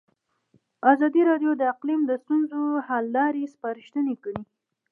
ازادي 0.91 1.21
راډیو 1.29 1.51
د 1.57 1.61
اقلیم 1.73 2.01
د 2.05 2.11
ستونزو 2.23 2.61
حل 2.87 3.05
لارې 3.17 3.51
سپارښتنې 3.53 4.15
کړي. 4.23 4.41